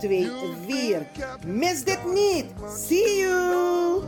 [0.00, 0.30] 2
[0.66, 1.06] 4.
[1.46, 2.46] Mis dit niet.
[2.76, 4.02] See you!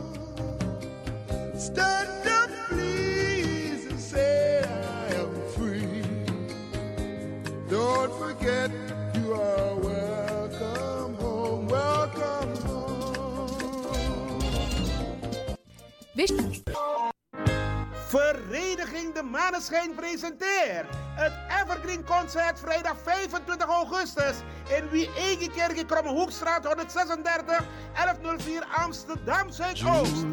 [1.57, 6.03] Stand up, please, and say I am free.
[7.69, 8.71] Don't forget
[9.13, 13.59] you are welcome home, welcome home.
[16.15, 16.33] Wist
[18.09, 24.35] Vereniging De Maneschijn presenteert het Evergreen Concert vrijdag 25 augustus
[24.77, 30.25] in Wie Egekerk Krommehoekstraat 136 1104 Amsterdam Zuidoost.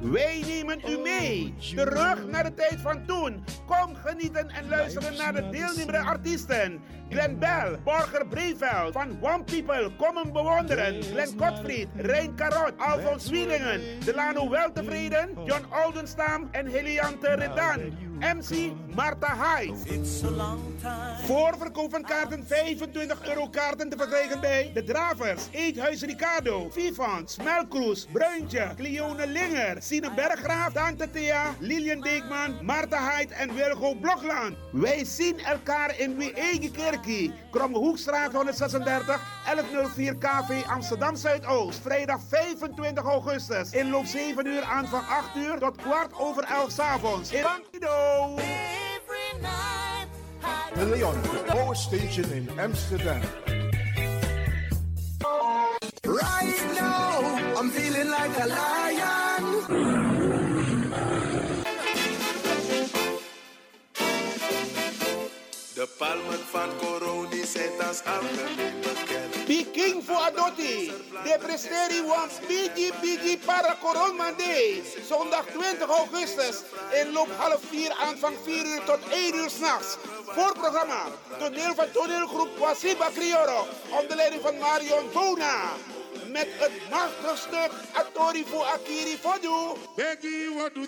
[0.00, 3.44] Wij nemen u mee, terug naar de tijd van toen.
[3.66, 6.80] Kom genieten en luisteren naar de deelnemende artiesten.
[7.08, 11.02] Glenn Bell, Borger Breveld, van One People, kom hem bewonderen.
[11.02, 17.80] Glenn Gottfried, Rein Karot, Alfons Wielingen, Delano Weltevreden, John Oldenstam en Heliante Redan.
[18.20, 19.74] MC Marta Hyde.
[21.26, 28.06] Voorverkoop van kaarten 25 euro kaarten te verkrijgen bij De Dravers, Eethuis Ricardo, Vivans, Melkroes,
[28.12, 34.56] Bruintje, Cleone Linger, Sine Berggraaf, Tante Thea, Lilian Deekman, Marta Hyde en Wilgo Blokland.
[34.72, 41.78] Wij zien elkaar in Wie Eigen Kerkie, Krommehoekstraat 136, 1104 KV Amsterdam Zuidoost.
[41.82, 43.70] Vrijdag 25 augustus.
[43.70, 47.30] Inloop 7 uur aan van 8 uur tot kwart over 11 s avonds.
[47.32, 47.44] In
[48.06, 48.36] Bandido.
[50.74, 53.22] De Leon, the power station in Amsterdam.
[56.04, 59.44] Right now, I'm feeling like a lion.
[65.74, 69.25] De palmen van Coroni zijn als algemeen bekend.
[69.46, 70.92] Peking voor Adotti.
[71.24, 74.82] De presteri want Bigi Bigi para Coronmande.
[75.08, 76.62] Zondag 20 augustus.
[77.02, 79.96] Inloop half 4 aanvang 4 uur tot 1 uur s'nachts.
[80.24, 81.02] Voorprogramma.
[81.38, 83.66] Toneel van toneelgroep Wasiba Crioro.
[84.00, 85.62] Onder leiding van Marion Bona.
[86.32, 89.78] Met het machtig stuk Atori voor Akiri Fodu.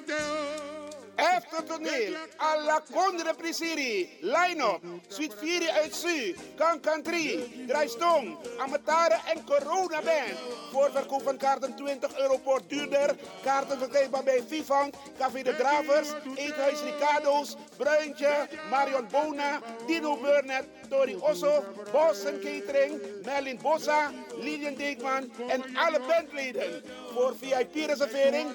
[0.07, 0.78] Tell?
[1.19, 9.45] Efter toneel, alla Condre Prisiri, line-up, Suite 4 uit Su, Kankan 3, Draaistong, Amatare en
[9.45, 10.39] Corona Band.
[10.73, 13.17] Voorverkoop van kaarten 20 euro per duurder.
[13.43, 21.17] Kaarten verkrijgbaar bij Vivant, Café de Dravers, Eethuis Ricardo's, Bruintje, Marion Bona, Dino Burnett, Tori
[21.21, 26.83] Osso, Boston Catering, Merlin Bossa, Lilian Deekman en alle bandleden.
[27.13, 28.51] Voor VIP-reservering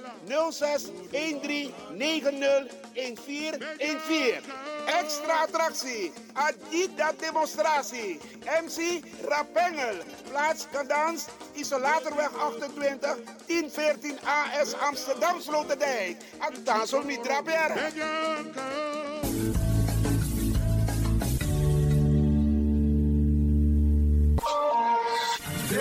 [0.52, 4.42] 06 13 90 1414.
[4.86, 8.20] Extra attractie, Adidas demonstratie,
[8.64, 9.96] MC Rapengel,
[10.30, 13.18] plaats Kadans, Isolatorweg 28,
[13.48, 16.18] 1014 AS Amsterdam Sloterdijk.
[16.40, 17.42] Adanso Mitra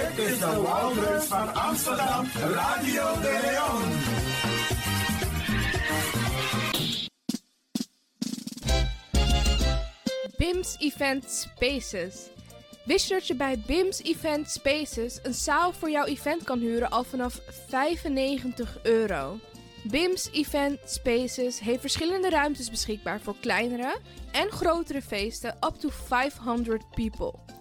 [0.02, 3.92] Dit is de Wouders van Amsterdam, Radio de Leon.
[10.36, 12.28] BIMS Event Spaces.
[12.84, 16.90] Wist je dat je bij BIMS Event Spaces een zaal voor jouw event kan huren
[16.90, 19.38] al vanaf 95 euro?
[19.82, 23.98] BIMS Event Spaces heeft verschillende ruimtes beschikbaar voor kleinere
[24.32, 27.60] en grotere feesten up to 500 people.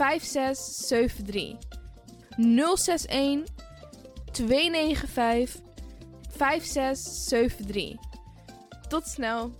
[0.00, 1.56] 5673.
[2.36, 3.44] 061
[4.32, 5.60] 295
[6.36, 7.96] 5673.
[8.88, 9.50] Tot snel.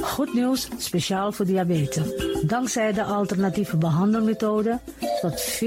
[0.00, 2.14] Goed nieuws, speciaal voor diabetes.
[2.46, 4.80] Dankzij de alternatieve behandelmethode
[5.20, 5.60] tot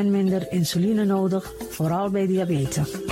[0.00, 3.11] 40% minder insuline nodig, vooral bij diabetes.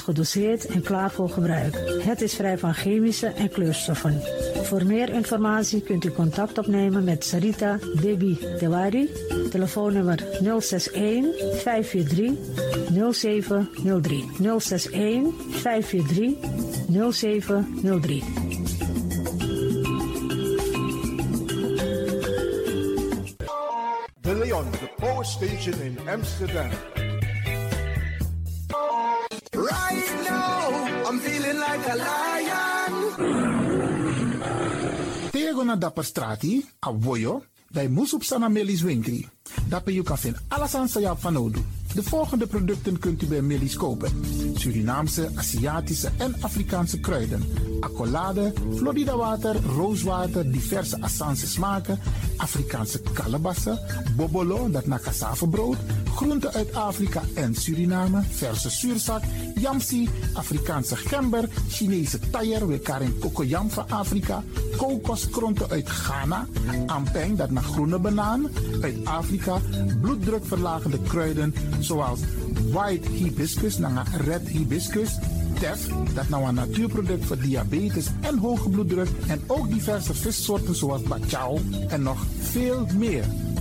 [0.00, 2.02] gedoseerd en klaar voor gebruik.
[2.02, 4.20] Het is vrij van chemische en kleurstoffen.
[4.62, 9.10] Voor meer informatie kunt u contact opnemen met Sarita Debi Dewari.
[9.50, 11.24] Telefoonnummer 061
[11.62, 12.32] 543
[13.12, 14.30] 0703.
[14.58, 16.34] 061 543
[17.12, 18.22] 0703.
[24.20, 27.07] De Leon, the power station in Amsterdam.
[35.68, 39.28] Na dapper strati, a voyo, bij Moesop Sana Melis Winkri.
[39.68, 41.60] Dapper you kan vinden alles aan sa van nodu.
[41.94, 44.10] De volgende producten kunt u bij Melis kopen.
[44.54, 47.42] Surinaamse, Aziatische en Afrikaanse kruiden.
[47.80, 51.98] Accolade, Florida water, rooswater, diverse Assange smaken.
[52.36, 53.78] Afrikaanse kalebassen,
[54.16, 55.76] bobolo, dat na cassavebrood.
[56.14, 59.22] Groenten uit Afrika en Suriname, verse zuurzak,
[59.54, 64.42] yamsi, Afrikaanse gember, Chinese taier, we karin kokoyam van Afrika,
[64.76, 66.46] kokoskronten uit Ghana,
[66.86, 68.48] ampeng, dat naar groene banaan,
[68.80, 69.60] uit Afrika,
[70.00, 72.20] bloeddrukverlagende kruiden zoals
[72.72, 75.18] white hibiscus, naar red hibiscus,
[75.58, 81.02] tef, dat nou een natuurproduct voor diabetes en hoge bloeddruk en ook diverse vissoorten zoals
[81.02, 81.58] bachao
[81.88, 83.24] en nog veel meer.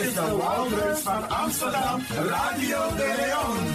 [0.00, 3.66] Is de Wouders van Amsterdam, Radio de Leon.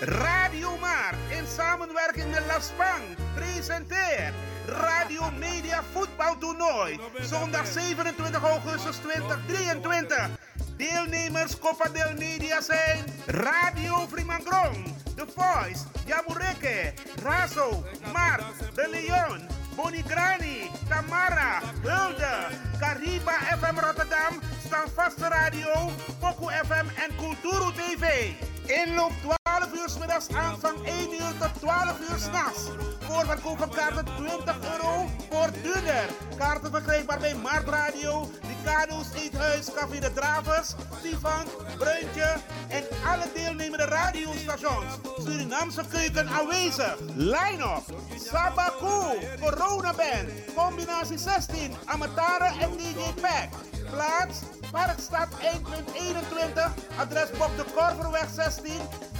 [0.00, 3.02] Radio Maar in samenwerking met La Spang
[3.34, 4.34] presenteert
[4.66, 7.00] Radio Media Voetbaltoernooi.
[7.20, 10.28] Zondag 27 augustus 2023.
[10.76, 16.92] Deelnemers Copa del Media zijn Radio Frimangrong, The Voice, Jamureke,
[17.22, 18.42] Razo, Mark,
[18.74, 22.34] De Leon, Bonigrani, Tamara, Hulde,
[22.78, 25.90] Cariba FM Rotterdam, Standvaste Radio,
[26.20, 28.36] Poku FM en Kulturu TV.
[28.68, 32.60] Inloop 12 uur middags aanvang 1 uur tot 12 uur s'nachts.
[33.00, 36.08] Voorverkoop van kaarten 20 euro voor duurder.
[36.36, 41.44] Kaarten verkrijgbaar bij Mart Radio, Ricardo's Eethuis, Café de Dravers, Stefan,
[41.78, 42.36] Bruintje
[42.68, 44.98] en alle deelnemende radiostations.
[45.18, 46.96] Surinaamse keuken aanwezig.
[47.14, 47.84] Line-up,
[48.16, 53.48] Sabaku, Corona Band, combinatie 16, Amatare en DJ Pack.
[53.90, 54.38] Plaats,
[54.70, 58.72] Parkstad 1.21, adres Bob de Korverweg 16,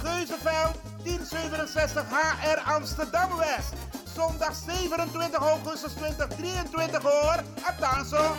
[0.03, 3.73] Geuzenveld 1067 HR Amsterdam West.
[4.15, 7.43] Zondag 27 augustus 2023 hoor.
[7.63, 8.35] Atanso.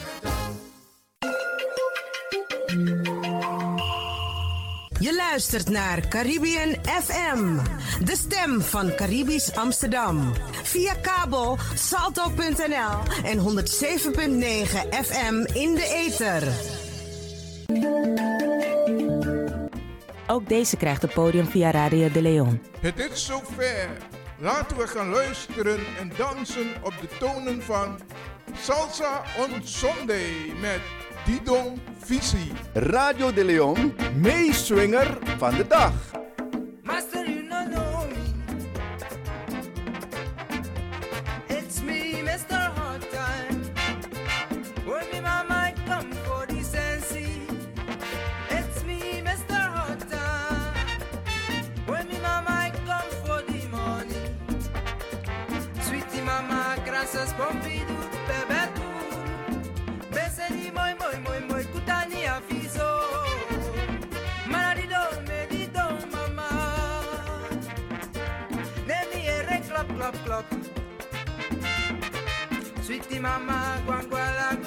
[4.99, 7.59] Je luistert naar Caribbean FM,
[8.04, 10.33] de stem van Caribisch Amsterdam.
[10.62, 13.45] Via kabel salto.nl en 107.9
[15.04, 16.52] FM in de ether.
[20.26, 22.62] Ook deze krijgt het podium via Radio de Leon.
[22.81, 23.88] Het is zover.
[24.38, 27.99] Laten we gaan luisteren en dansen op de tonen van
[28.57, 30.81] Salsa on Sunday met
[31.25, 32.52] Didon Visi.
[32.73, 36.22] Radio de Leon, meeswinger van de dag.
[73.02, 74.62] Senti mamma, quanguala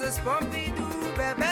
[0.00, 1.49] Princess Pompidou, bébé.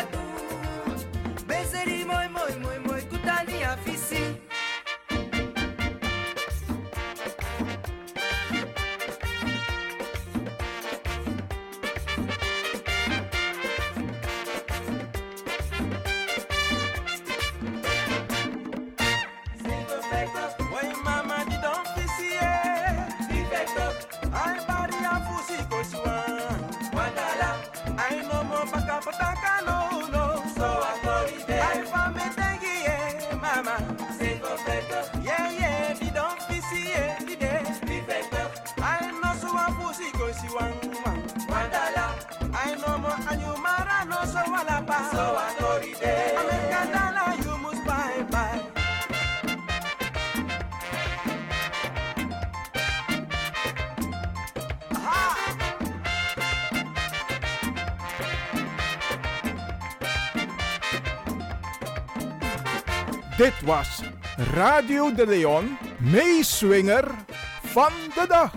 [63.39, 64.03] Dit was
[64.37, 67.15] Radio de Leon, meeswinger
[67.63, 68.53] van de dag.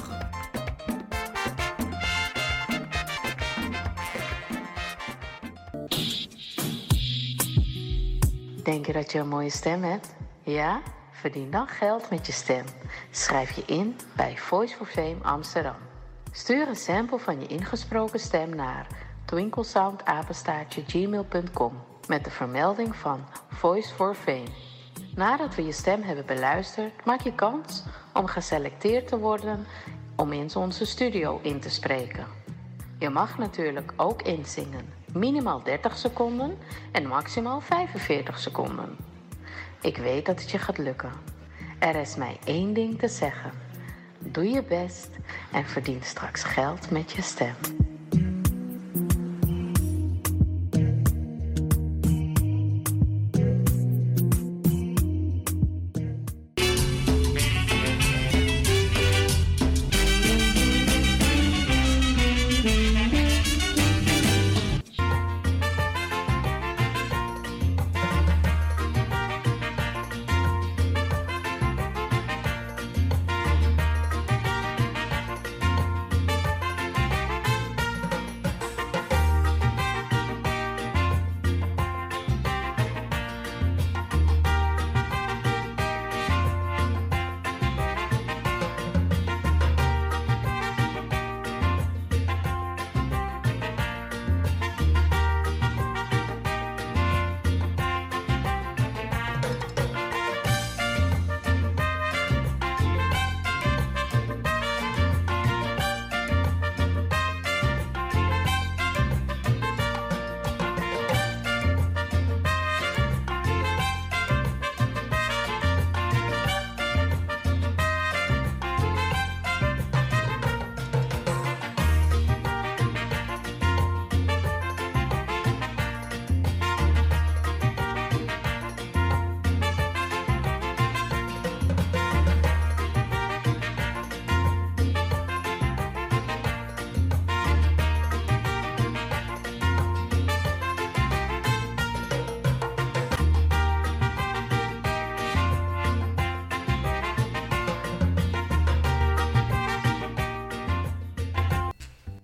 [8.63, 10.15] Denk je dat je een mooie stem hebt?
[10.43, 10.81] Ja?
[11.11, 12.65] Verdien dan geld met je stem.
[13.11, 15.75] Schrijf je in bij Voice for Fame Amsterdam.
[16.31, 18.87] Stuur een sample van je ingesproken stem naar
[19.25, 24.70] twinklesoundapenstaartje.gmail.com met de vermelding van Voice for Fame.
[25.15, 29.65] Nadat we je stem hebben beluisterd, maak je kans om geselecteerd te worden
[30.15, 32.25] om in onze studio in te spreken.
[32.99, 36.57] Je mag natuurlijk ook inzingen, minimaal 30 seconden
[36.91, 38.97] en maximaal 45 seconden.
[39.81, 41.11] Ik weet dat het je gaat lukken.
[41.79, 43.51] Er is mij één ding te zeggen.
[44.19, 45.09] Doe je best
[45.51, 47.55] en verdien straks geld met je stem.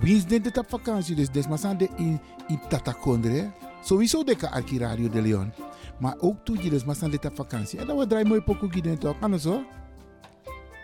[0.00, 1.14] Wie is dit op vakantie?
[1.14, 3.50] Dus des maar zijn de in, in Tatakondre.
[3.82, 5.52] Sowieso de Arki Radio de Leon.
[5.98, 7.78] Maar ook toe je dit op vakantie.
[7.78, 9.16] En dan wordt draai mooi pokoe gieden toch?
[9.20, 9.62] Anders hoor.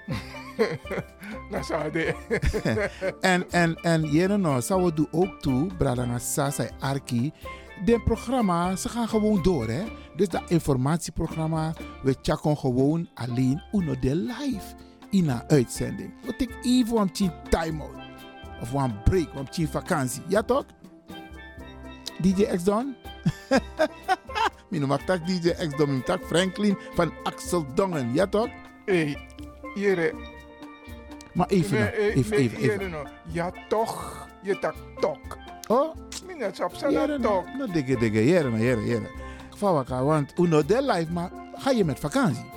[1.51, 2.15] Nou, zou de.
[3.21, 7.33] en, en, en jere nou, zou we doen ook toe, Bradanga Sasa Arki.
[7.85, 9.85] De programma, ze gaan gewoon door hè.
[10.17, 14.75] Dus dat informatieprogramma, we checken gewoon alleen uno de live
[15.11, 16.13] in een uitzending.
[16.25, 18.06] We take even een time out.
[18.61, 20.23] Of een break, een tien vakantie.
[20.29, 20.65] Ja toch?
[22.19, 22.97] DJ X Don?
[24.71, 28.13] Mino mag tak DJ X Don, mino tak Franklin van Axel Dongen.
[28.15, 28.49] Ja toch?
[28.85, 29.19] Hey,
[29.75, 30.15] jere.
[31.33, 32.61] Maar even, nou, even, nee, even, even.
[32.61, 33.07] jere nou.
[33.27, 34.27] Ja, toch.
[34.43, 35.37] Je tak tok.
[35.69, 35.95] Oh?
[36.27, 37.45] Minnet op Jere, zijn nou, tok.
[37.57, 39.11] nou, dikke, dikke, jere, nou, jere, jere.
[39.57, 42.51] Vawaka, want uno de live, maar ga je met vakantie?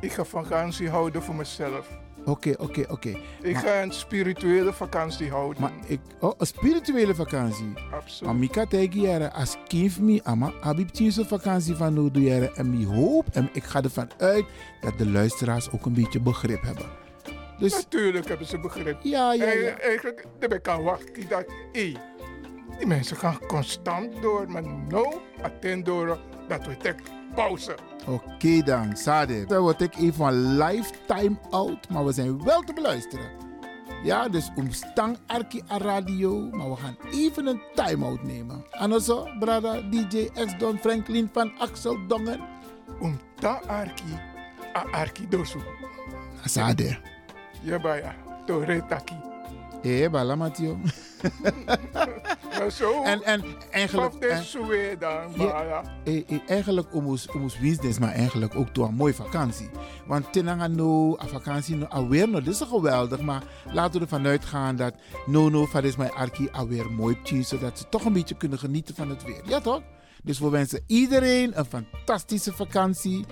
[0.00, 1.88] Ik ga vakantie houden voor mezelf.
[2.24, 3.08] Oké, oké, oké.
[3.42, 5.60] Ik Maar- ga een spirituele vakantie houden.
[5.62, 7.72] Maar ik, oh, een spirituele vakantie.
[7.92, 8.32] Absoluut.
[8.32, 12.56] Maar tegen jaren, als kind me, ama, heb ik zo'n vakantie van nu jaren.
[12.56, 14.44] En ik hoop, en ik ga ervan uit,
[14.80, 16.86] dat de luisteraars ook een beetje begrip hebben.
[17.58, 18.98] Dus, Natuurlijk hebben ze begrip.
[19.02, 19.78] Ja, ja, En ja.
[19.78, 21.28] Eigenlijk, daar ben ik aan wachten.
[21.28, 21.92] Dat, hé,
[22.78, 24.50] die mensen gaan constant door.
[24.50, 27.00] Maar nou, attend door dat we tek
[27.34, 27.74] pauze.
[28.06, 29.44] Oké dan, Sade.
[29.44, 33.30] Dan word ik even een lifetime out, maar we zijn wel te beluisteren.
[34.02, 38.64] Ja, dus om stang Arki a radio, maar we gaan even een time-out nemen.
[38.70, 42.40] Anders, brada DJ X Don Franklin van Axel Dongen.
[43.00, 44.18] Om ta Arki,
[44.76, 45.58] a Arki dosu.
[46.44, 46.98] Sade.
[47.62, 48.14] Ja, baya.
[48.46, 49.33] Tore taki.
[49.84, 50.78] Eh, bala Matio.
[52.58, 53.02] Maar zo.
[53.02, 54.14] En, en eigenlijk...
[54.14, 59.14] En- dan, Ja, eh, eh, eigenlijk omus omus winstens, maar eigenlijk ook door een mooie
[59.14, 59.70] vakantie.
[60.06, 63.20] Want tenanga no, a vakantie no, alweer no, dit is geweldig.
[63.20, 63.42] Maar
[63.72, 64.94] laten we ervan uitgaan dat
[65.26, 68.58] no no, van is mijn arki alweer mooi tien, zodat ze toch een beetje kunnen
[68.58, 69.42] genieten van het weer.
[69.46, 69.82] Ja toch?
[70.22, 73.24] Dus we wensen iedereen een fantastische vakantie.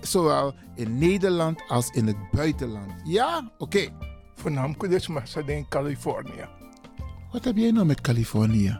[0.00, 2.92] Zowel in Nederland als in het buitenland.
[3.04, 3.50] Ja?
[3.58, 3.88] Oké.
[4.42, 6.48] Voornamelijk dus maar ze in Californië.
[7.32, 8.78] Wat heb jij nou met Californië?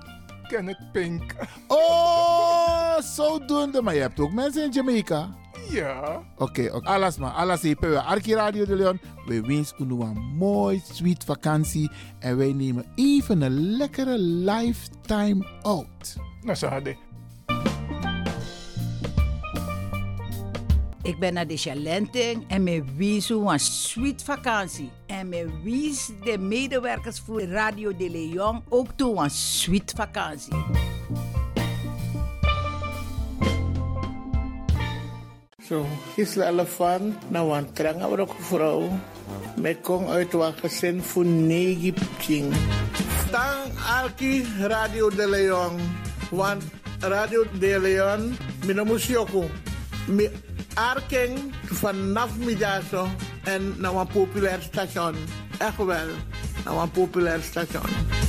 [0.48, 1.34] Kenneth Pink.
[1.68, 3.82] Oh, zodoende.
[3.82, 5.36] Maar je hebt ook mensen in Jamaica.
[5.70, 6.22] Ja.
[6.36, 6.88] Oké, oké.
[6.88, 7.30] alles maar.
[7.30, 7.96] Alles hier.
[7.96, 9.00] Arki Radio de Leon.
[9.26, 11.90] We wensen u een mooi, sweet vakantie.
[12.18, 16.16] En wij nemen even een lekkere lifetime out.
[16.40, 16.96] Nou, ze hadden.
[21.02, 24.90] Ik ben naar de Chalenting en me wies een sweet vakantie.
[25.06, 30.54] En me wies de medewerkers voor Radio de Leon ook toe een sweet vakantie.
[35.64, 38.88] Zo, Gisela Elefant, nou een trange ook vrouw.
[39.56, 42.54] Met kom uit wat gezin voor negi pching.
[43.30, 45.72] Tang Alki Radio de Leon.
[46.30, 46.62] Want
[47.00, 48.36] Radio de Leon,
[48.66, 49.44] mina musioko.
[50.06, 50.30] Mi
[50.74, 52.82] arking vanaf middag
[53.44, 55.14] en naar een populair station.
[55.58, 56.08] Echt wel,
[56.64, 58.21] naar een populair station.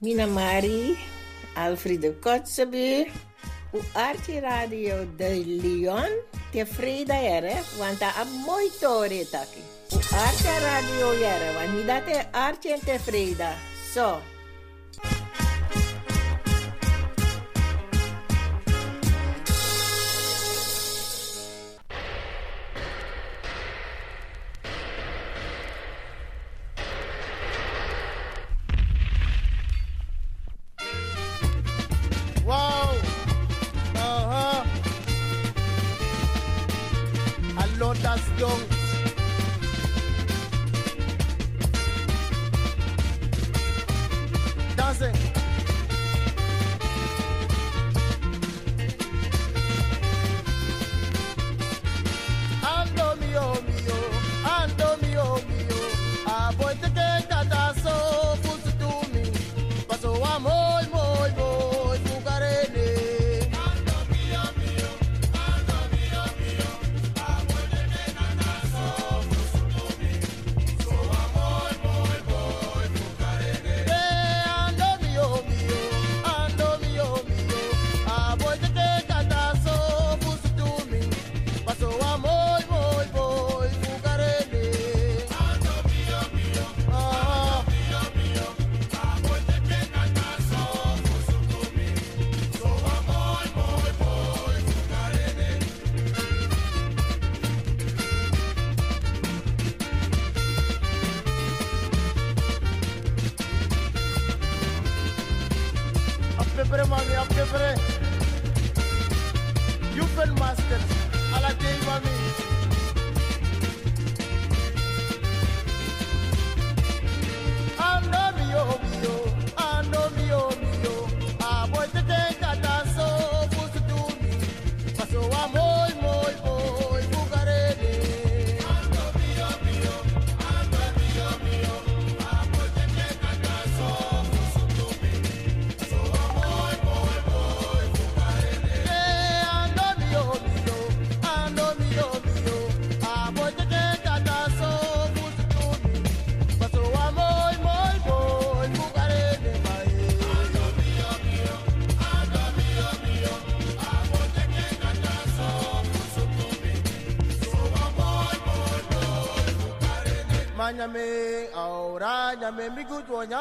[0.00, 0.96] Minamari,
[1.56, 3.10] Alfredo Kotzebue,
[3.72, 6.08] u Arte Radio de Leon
[6.52, 9.60] te jere, era, want a muito oreta taki.
[9.90, 13.56] U Arte Radio era, want Archie date arte freida
[13.92, 14.37] So.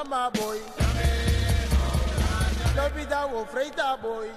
[0.09, 0.57] My boy.
[2.77, 4.29] Love is our freighter boy.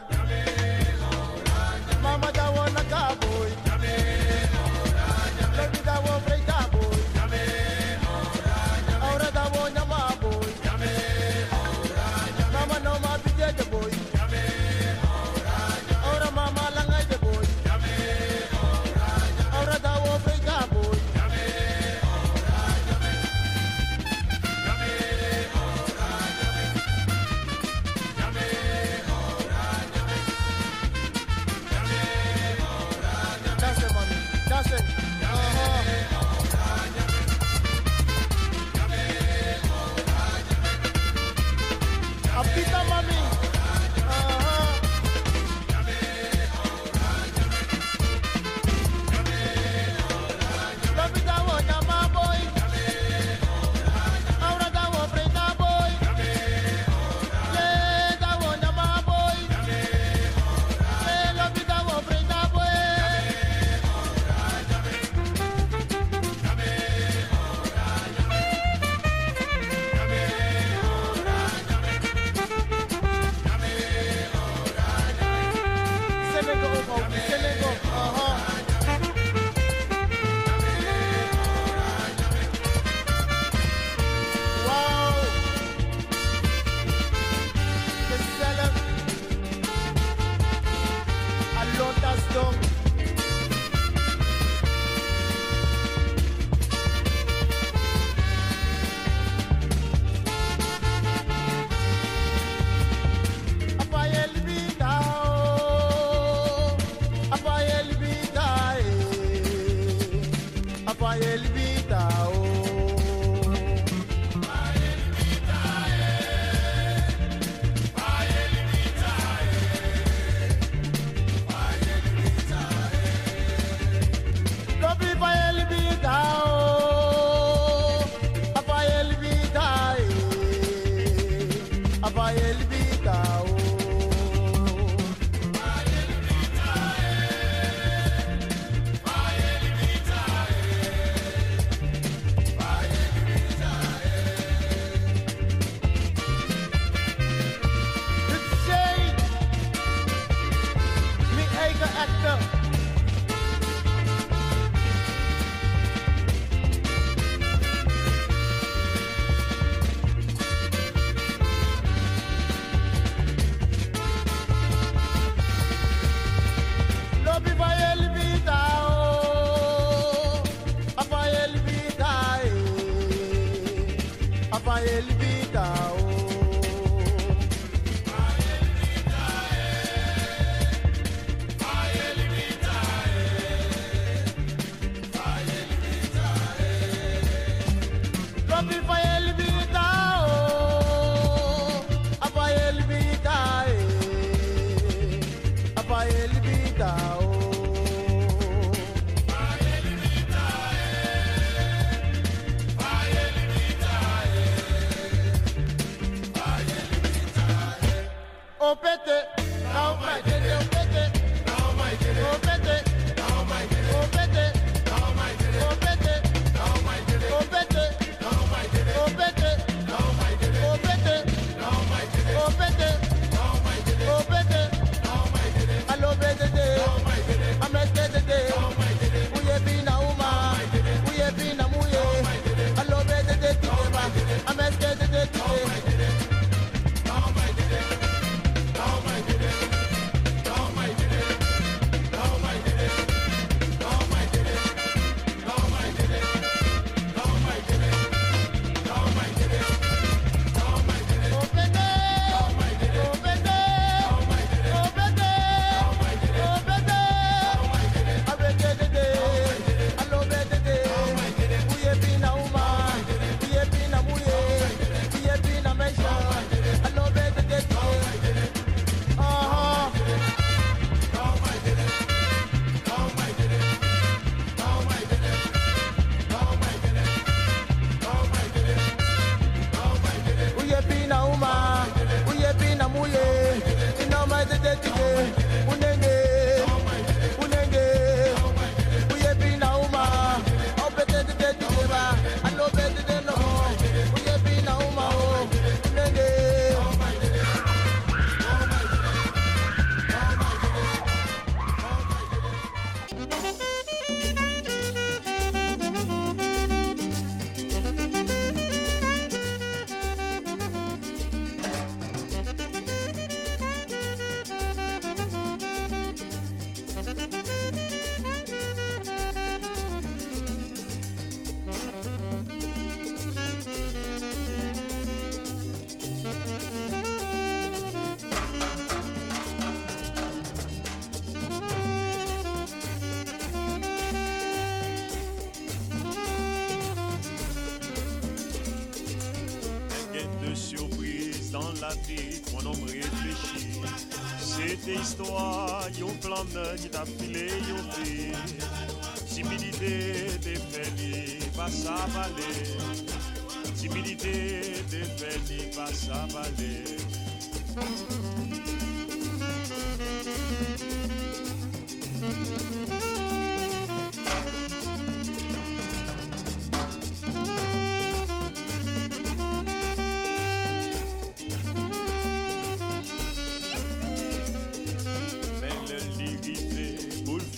[2.03, 3.50] Mama, that one a cowboy.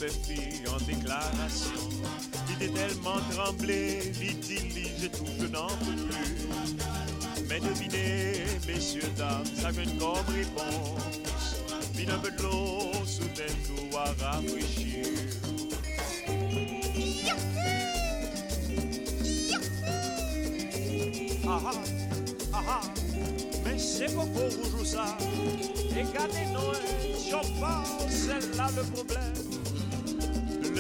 [0.05, 1.71] En déclaration.
[2.49, 6.47] Il était tellement tremblé, vite-il je tout, je n'en peux plus.
[7.49, 8.33] Mais devinez,
[8.67, 11.61] messieurs, dames, ça vient comme réponse.
[11.95, 15.07] Vine un peu de l'eau, soudain tout à rafraîchir.
[21.47, 21.71] Ah ah,
[22.55, 22.81] ah ah,
[23.65, 25.17] mais c'est Rouge ou ça
[25.91, 29.53] Regardez Noël, j'en parle, c'est là le problème.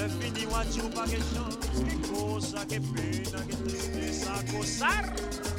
[0.02, 5.51] Le fini wachou pa gen chans Ki kosa ke pena tristesa kosar.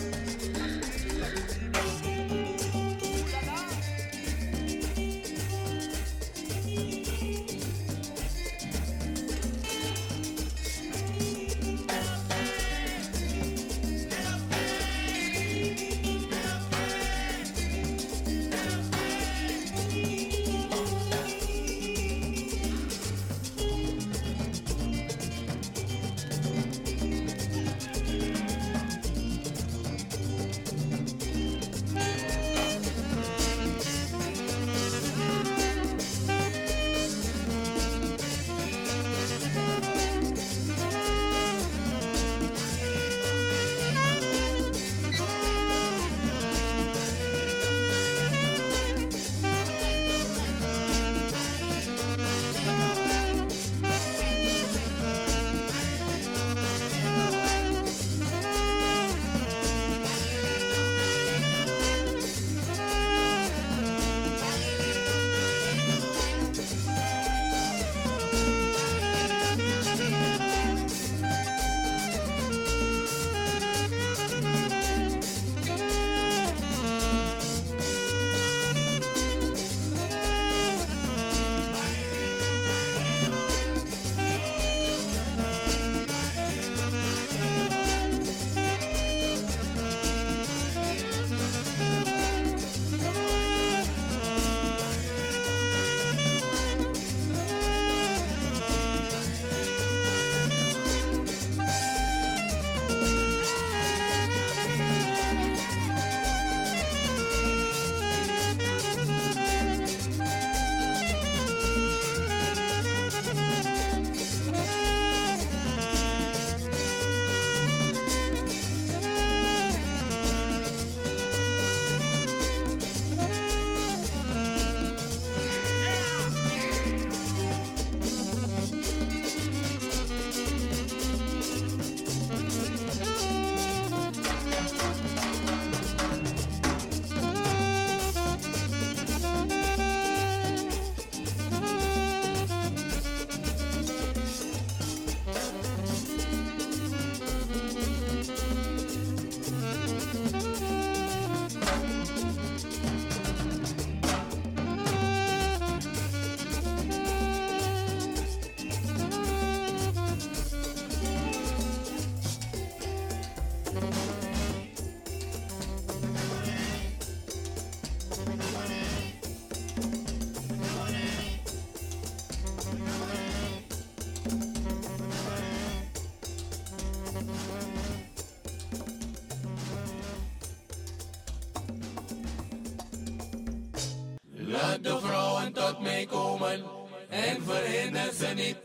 [185.52, 186.64] Tot mij komen
[187.10, 188.58] en verhinder ze niet.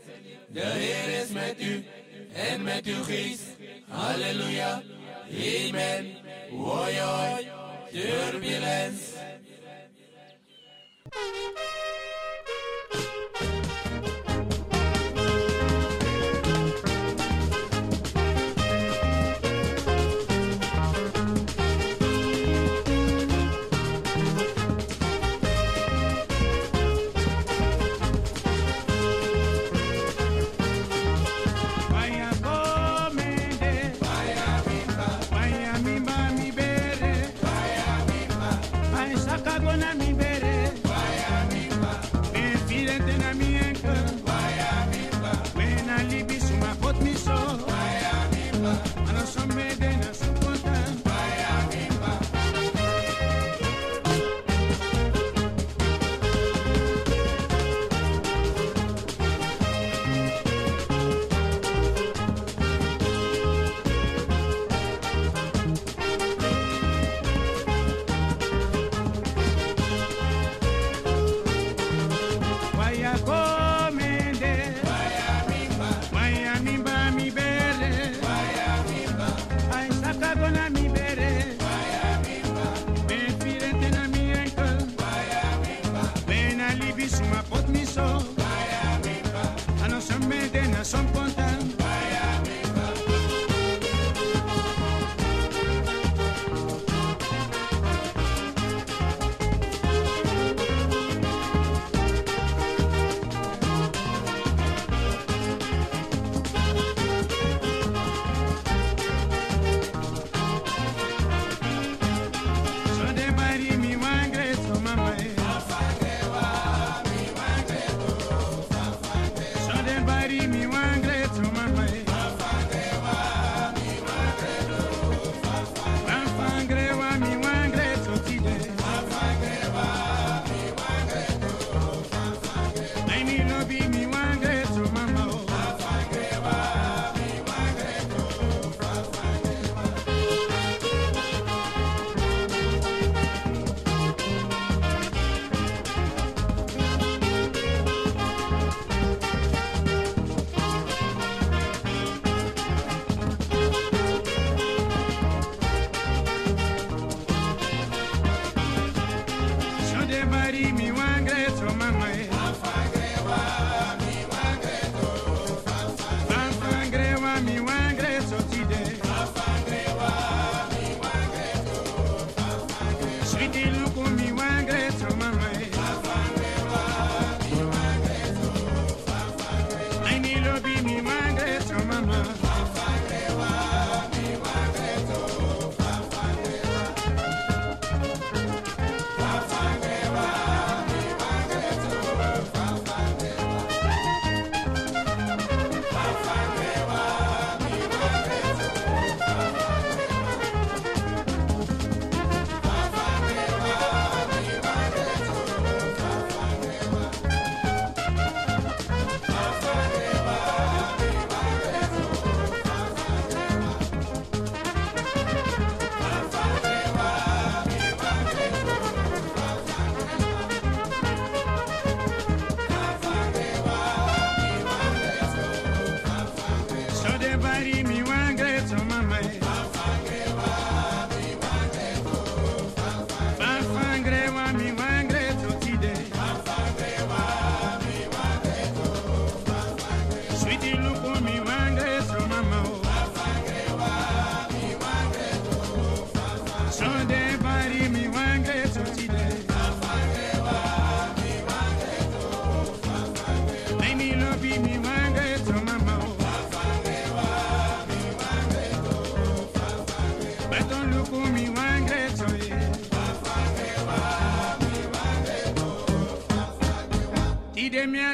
[0.47, 1.85] De Heer is met u
[2.33, 3.43] en met uw geest.
[3.87, 4.81] Halleluja,
[5.31, 6.17] amen.
[6.49, 6.95] Hoi,
[7.91, 9.08] turbulence.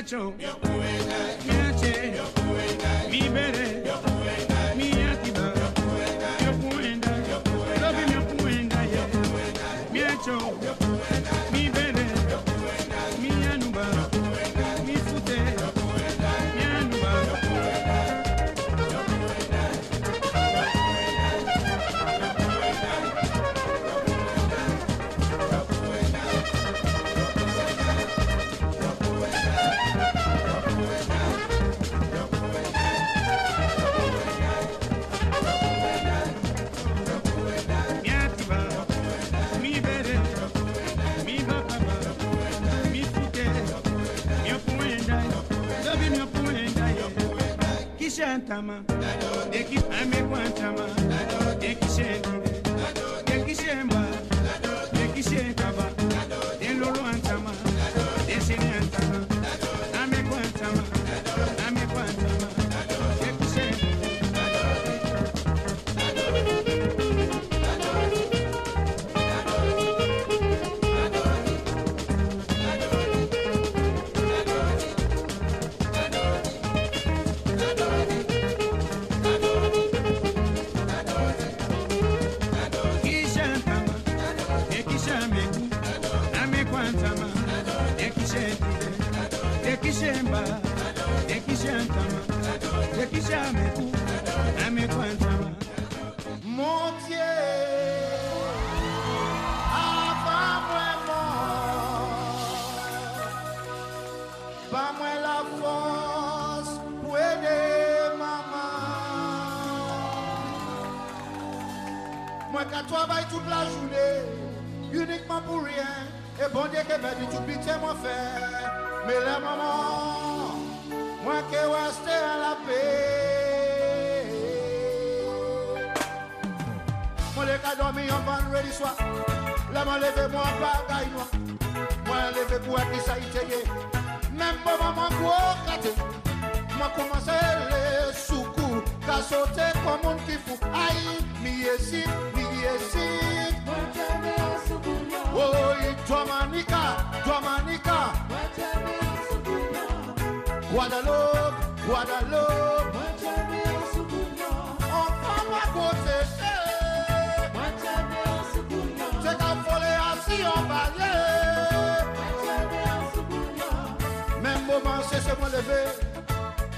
[0.05, 0.35] Mitchell.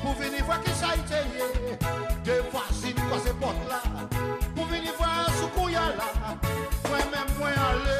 [0.08, 1.76] Pou vini vwa ki sa ite ye
[2.24, 3.80] Te vwa si kwa se pot la
[4.55, 6.08] Pou vini vwa sou kouya la
[6.88, 7.97] Mwen men mwen ale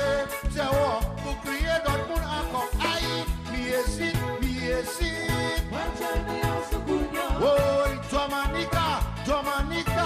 [0.54, 6.40] Se ou pou kriye dot moun akon Ayi, mi esit, mi esit Mwen chen mi
[6.46, 8.88] an sou kouya Oye, Domanika,
[9.26, 9.97] Domanika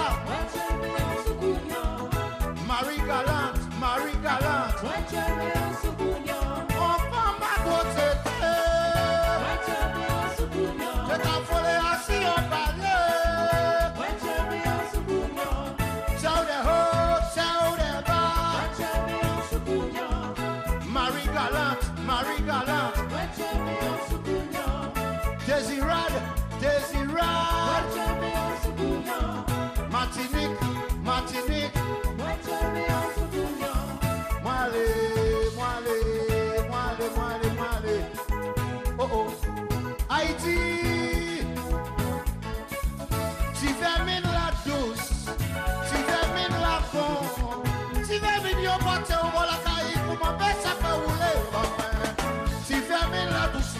[5.12, 5.51] Jerry.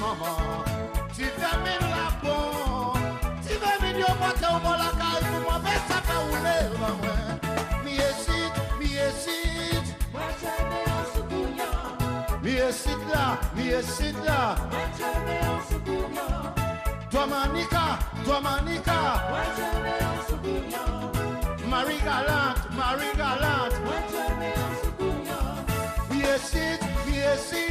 [0.03, 0.33] mama
[1.17, 2.37] ti fẹmi la bọ
[3.45, 7.19] ti fẹmi di o pàtẹ o bọla ka ìgbìmọ̀ bẹ sábà wulẹ̀ ìrọ̀wẹ́
[7.85, 8.39] mi yé sí
[8.79, 9.37] mi yé sí.
[10.15, 11.77] wájà mi ò sùkú yàn.
[12.43, 13.25] mi yé sí dà
[13.55, 14.39] mi yé sí dà.
[14.73, 16.31] wájà mi ò sùkú yàn.
[17.13, 17.85] Dominica,
[18.27, 18.99] Dominica.
[19.33, 20.91] Wájà mi ò sùkú yàn.
[21.71, 23.79] Marie Galante, Marie Galante.
[23.89, 25.55] Wájà mi ò sùkú yàn.
[26.11, 26.65] Mi yé sí,
[27.07, 27.65] mi yé sí.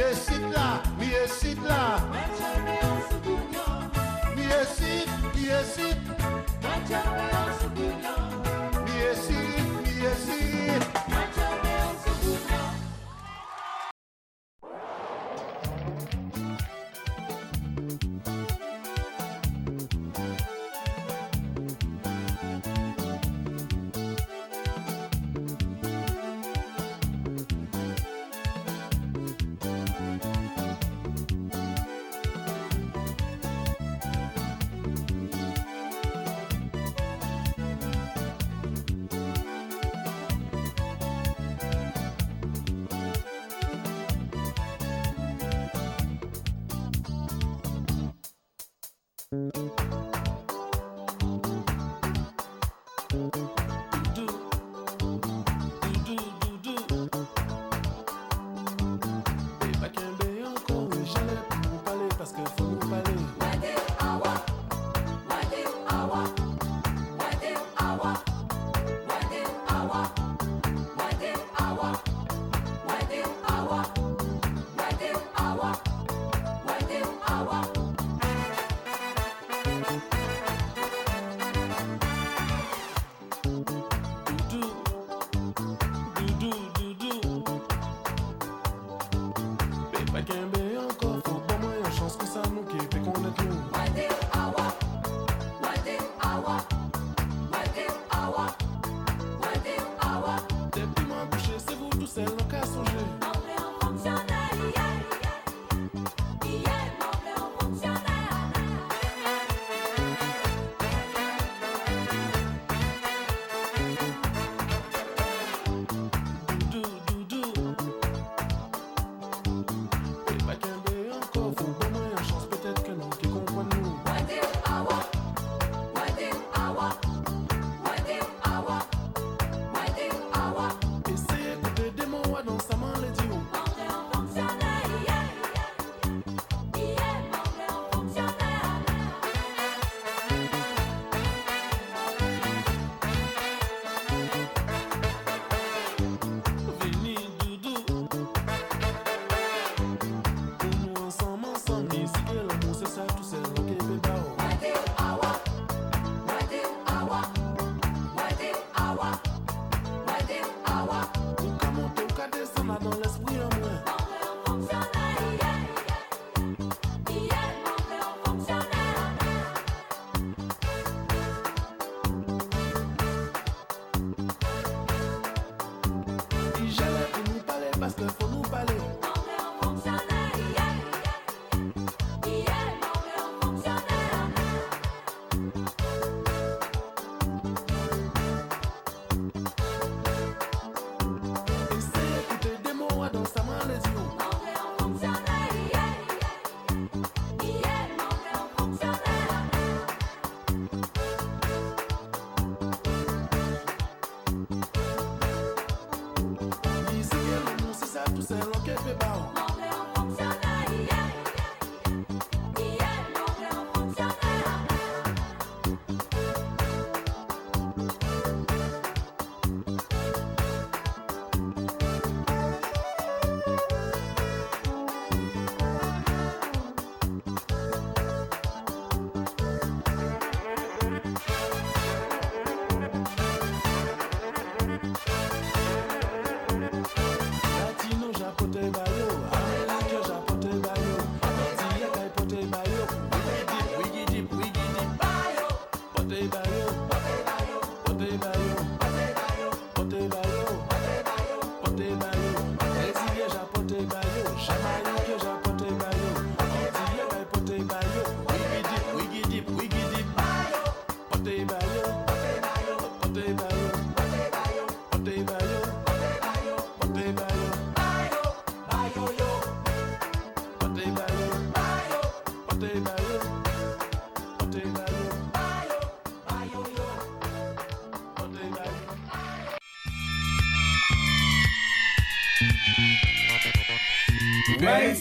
[0.00, 1.98] Mi sit là, mi sit là.
[4.34, 5.96] Mi sit, mi sit.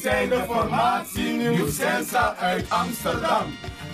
[0.09, 3.43] Zijn de formatie Nieuw Sensa uit Amsterdam.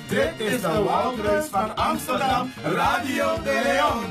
[0.10, 4.04] Dit is de Woudreus van Amsterdam, Radio de Leon.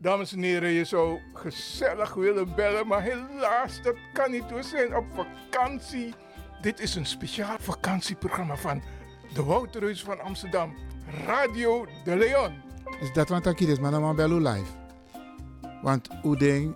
[0.00, 4.50] Dames en heren, je zou gezellig willen bellen, maar helaas, dat kan niet.
[4.50, 6.14] We zijn op vakantie.
[6.60, 8.82] Dit is een speciaal vakantieprogramma van
[9.34, 10.76] de Wouterhuis van Amsterdam,
[11.26, 12.67] Radio de Leon.
[13.00, 14.72] Is dat wat ik is, maar dan bellen live.
[15.82, 16.74] Want hoe denk...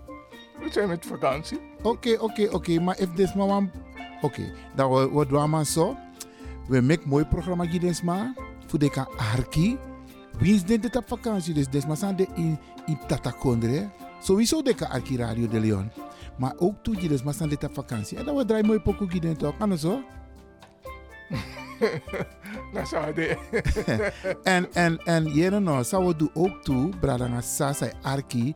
[0.61, 1.59] We zijn met vakantie.
[1.83, 3.71] Oké, oké, oké, maar if dit maar one...
[4.21, 5.97] Oké, dan wat doen we zo.
[6.69, 8.35] We maken mooi programma gids maar.
[8.67, 9.79] Voor de kan arki.
[10.39, 11.69] Wie is dit op vakantie?
[11.69, 13.91] Dus maar zijn de in, in Tatakondre.
[14.21, 15.91] Sowieso de kan arki Radio de Leon.
[16.39, 18.19] Maar ook toe dus maar zijn dit op vakantie.
[18.19, 19.57] En dan we draaien mooi pokoe gids toch?
[19.57, 20.03] Kan zo?
[22.73, 23.37] Dat zou de.
[24.43, 28.55] en, en, en jere nou, zou we doen ook toe, Bradanga Sasa Arki.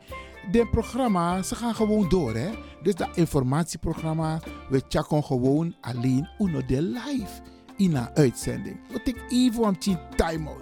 [0.51, 2.51] De programma, ze gaan gewoon door, hè.
[2.83, 7.41] Dus dat informatieprogramma, we checken gewoon alleen uno de live
[7.77, 8.81] in een uitzending.
[8.93, 10.61] We take even een time-out.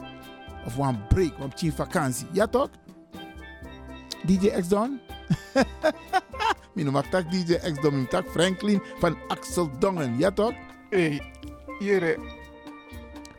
[0.67, 2.27] Of een break, een vakantie.
[2.33, 2.69] Ja toch?
[4.27, 5.01] DJ X Don?
[6.75, 10.19] Mijn noem tak DJ X Don, mijn tak Franklin van Axel Dongen.
[10.19, 10.53] Ja toch?
[10.91, 11.23] Hey,
[11.79, 12.19] jere.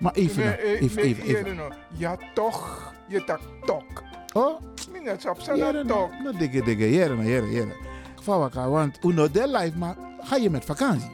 [0.06, 1.60] Maar even, Nee, eh, even, even.
[1.98, 2.94] Ja, toch.
[3.08, 4.04] Je tak tok.
[4.34, 4.56] Oh?
[4.56, 4.62] Op
[5.04, 6.12] Jere, zijn tok.
[6.24, 7.76] nou, dikke, dikke, jere, nou, jere, jere.
[8.22, 11.12] Vawaka, want uno de live, maar ga je met vakantie?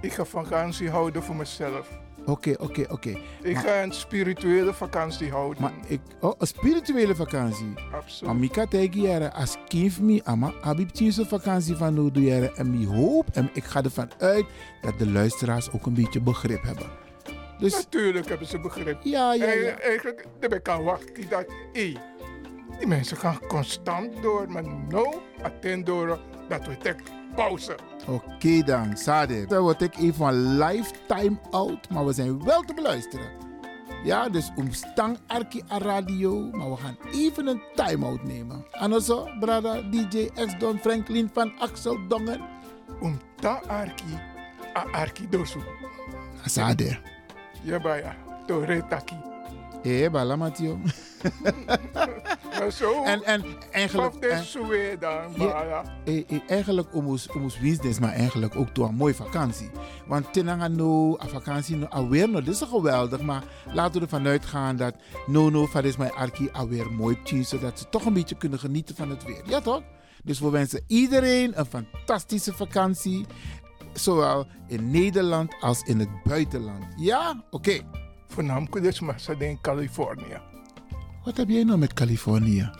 [0.00, 1.88] Ik ga vakantie houden voor mezelf.
[2.26, 3.08] Oké, oké, oké.
[3.42, 5.62] Ik Maar- ga een spirituele vakantie houden.
[5.62, 7.72] Maar ik, oh, een spirituele vakantie.
[7.92, 8.32] Absoluut.
[8.32, 12.56] Maar Mika tegen jaren, als kind me, ama, abib tien vakantie van jaren.
[12.56, 14.44] En ik hoop, en ik ga ervan uit,
[14.80, 17.06] dat de luisteraars ook een beetje begrip hebben.
[17.58, 19.00] Dus, Natuurlijk hebben ze begrip.
[19.02, 19.52] Ja, ja, ja.
[19.52, 21.96] En, eigenlijk, daar ben ik aan wachten dat, hé,
[22.78, 27.02] die mensen gaan constant door, maar nou, attend door dat we tek
[27.34, 27.76] pauze.
[28.06, 29.46] Oké dan, Sade.
[29.46, 33.46] Dan word ik even een lifetime out, maar we zijn wel te beluisteren.
[34.04, 38.66] Ja, dus omstang Arki a radio, maar we gaan even een time-out nemen.
[38.70, 42.40] En zo, brada DJ X Don Franklin van Axel Dongen.
[43.00, 44.18] Om ta Arki,
[44.76, 45.60] a Arki dosu.
[46.44, 47.17] Sade.
[47.62, 49.16] Ja, baya, to retaki.
[49.82, 50.78] Eh, bala Matio.
[52.58, 54.14] Maar zo, En, en eigenlijk...
[54.14, 54.44] en-
[55.36, 59.70] Ja, eh, eh, eigenlijk omus omus business, maar eigenlijk ook door een mooie vakantie.
[60.06, 63.42] Want tenanga no, a vakantie no, alweer no, dit is geweldig, maar
[63.72, 64.94] laten we ervan uitgaan dat
[65.26, 68.58] no no van is mijn arki alweer mooi tien, zodat ze toch een beetje kunnen
[68.58, 69.42] genieten van het weer.
[69.44, 69.82] Ja toch?
[70.24, 73.26] Dus we wensen iedereen een fantastische vakantie,
[73.98, 76.84] zowel in Nederland als in het buitenland.
[76.96, 77.44] Ja?
[77.50, 77.80] Oké.
[78.28, 80.40] Voornamelijk dus maar in Californië.
[81.24, 82.70] Wat heb jij nou met Californië?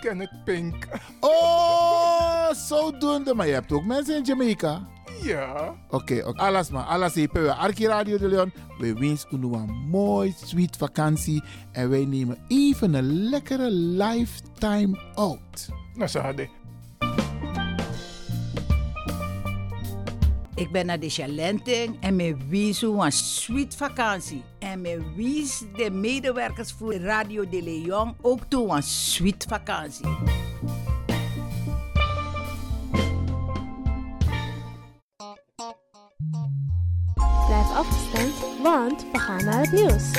[0.00, 0.88] Kenneth Pink.
[1.20, 3.34] Oh, zodoende.
[3.34, 4.86] Maar je hebt ook mensen in Jamaica.
[5.22, 5.74] Ja.
[5.90, 6.40] Oké, oké.
[6.40, 6.84] alles maar.
[6.84, 7.42] Alles even.
[7.42, 8.52] We Arki Radio de Leon.
[8.78, 11.42] We wensen u een mooi, sweet vakantie.
[11.72, 15.68] En wij nemen even een lekkere lifetime out.
[15.94, 16.57] Nou, hadden.
[20.58, 24.42] Ik ben naar de Chalenting en me wies een sweet vakantie.
[24.58, 30.06] En me wies de medewerkers voor Radio de Leon ook toe een sweet vakantie.
[37.46, 40.10] Blijf afgestemd, want we gaan naar het nieuws.